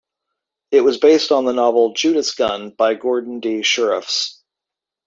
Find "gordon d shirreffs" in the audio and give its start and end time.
2.95-4.41